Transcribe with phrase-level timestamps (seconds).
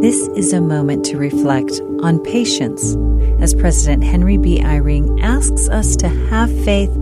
[0.00, 2.94] This is a moment to reflect on patience
[3.42, 4.60] as President Henry B.
[4.60, 6.94] Eyring asks us to have faith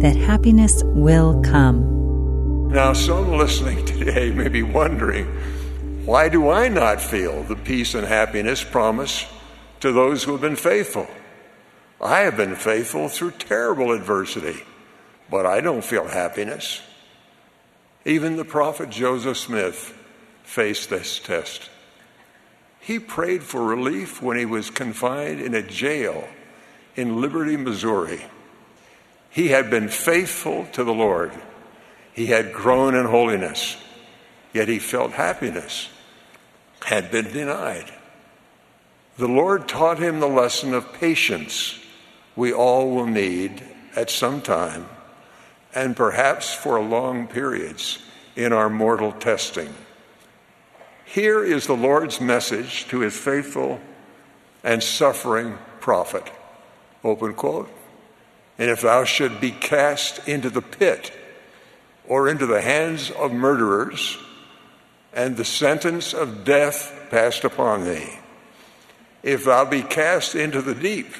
[0.00, 2.70] that happiness will come.
[2.70, 5.26] Now, some listening today may be wondering
[6.06, 9.26] why do I not feel the peace and happiness promised
[9.80, 11.06] to those who have been faithful?
[12.00, 14.62] I have been faithful through terrible adversity,
[15.28, 16.80] but I don't feel happiness.
[18.06, 19.94] Even the prophet Joseph Smith
[20.44, 21.68] faced this test.
[22.88, 26.26] He prayed for relief when he was confined in a jail
[26.96, 28.24] in Liberty, Missouri.
[29.28, 31.32] He had been faithful to the Lord.
[32.14, 33.76] He had grown in holiness,
[34.54, 35.90] yet he felt happiness
[36.86, 37.92] had been denied.
[39.18, 41.78] The Lord taught him the lesson of patience
[42.36, 43.62] we all will need
[43.96, 44.86] at some time,
[45.74, 47.98] and perhaps for long periods
[48.34, 49.74] in our mortal testing.
[51.08, 53.80] Here is the Lord's message to his faithful
[54.62, 56.30] and suffering prophet.
[57.02, 57.70] Open quote.
[58.58, 61.10] And if thou should be cast into the pit
[62.06, 64.18] or into the hands of murderers,
[65.14, 68.18] and the sentence of death passed upon thee,
[69.22, 71.14] if thou be cast into the deep,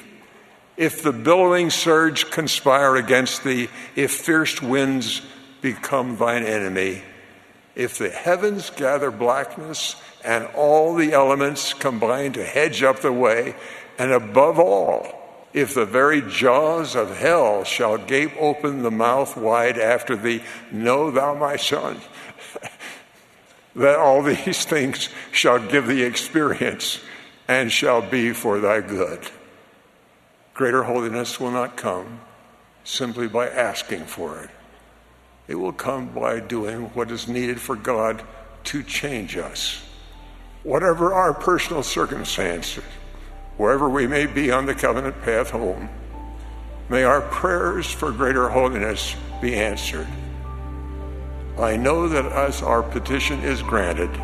[0.77, 5.23] if the billowing surge conspire against thee, if fierce winds
[5.61, 7.01] become thine enemy,
[7.79, 13.55] if the heavens gather blackness and all the elements combine to hedge up the way,
[13.97, 15.07] and above all,
[15.53, 21.09] if the very jaws of hell shall gape open the mouth wide after thee, know
[21.09, 22.01] thou, my son,
[23.77, 26.99] that all these things shall give thee experience
[27.47, 29.25] and shall be for thy good.
[30.53, 32.19] Greater holiness will not come
[32.83, 34.49] simply by asking for it.
[35.49, 38.21] It will come by doing what is needed for God
[38.65, 39.83] to change us.
[40.61, 42.83] Whatever our personal circumstances,
[43.57, 45.89] wherever we may be on the covenant path home,
[46.87, 50.07] may our prayers for greater holiness be answered.
[51.57, 54.15] I know that as our petition is granted,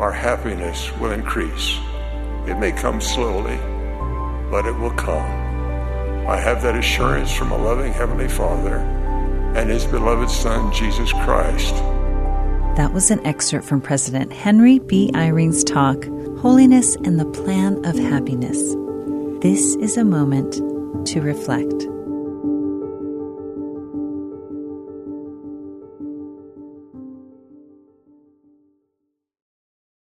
[0.00, 1.78] our happiness will increase.
[2.48, 3.58] It may come slowly,
[4.50, 6.26] but it will come.
[6.26, 8.98] I have that assurance from a loving Heavenly Father
[9.54, 11.74] and his beloved Son, Jesus Christ.
[12.76, 15.10] That was an excerpt from President Henry B.
[15.14, 16.04] Eyring's talk,
[16.38, 18.58] Holiness and the Plan of Happiness.
[19.42, 20.54] This is a moment
[21.08, 21.86] to reflect.